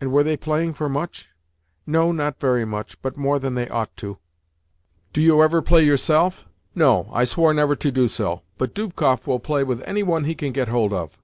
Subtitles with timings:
[0.00, 1.28] "And were they playing for much?"
[1.86, 4.16] "No, not very much, but more than they ought to."
[5.12, 9.40] "Do you ever play yourself?" "No; I swore never to do so; but Dubkoff will
[9.40, 11.18] play with any one he can get hold of."